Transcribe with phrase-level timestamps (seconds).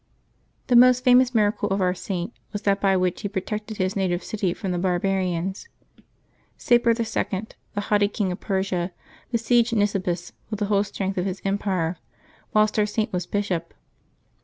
[0.65, 4.23] The most famous miracle of our Saint was that by which he protected his native
[4.23, 5.67] city from the barbarians.
[6.57, 8.93] Sapor II., the haughty King of Persia,
[9.31, 11.97] besieged Nisibis with the whole strength of his empire,
[12.51, 13.75] whilst our Saint was Bishop.